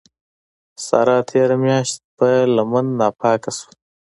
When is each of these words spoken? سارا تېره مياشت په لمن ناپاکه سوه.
سارا 0.85 1.17
تېره 1.29 1.55
مياشت 1.63 1.97
په 2.17 2.27
لمن 2.55 2.85
ناپاکه 2.99 3.51
سوه. 3.57 3.71